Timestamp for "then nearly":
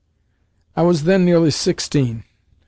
1.03-1.51